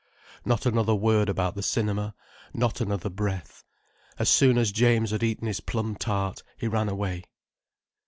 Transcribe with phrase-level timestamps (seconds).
[0.43, 2.15] Not another word about the cinema:
[2.55, 3.63] not another breath.
[4.17, 7.25] As soon as James had eaten his plum tart, he ran away.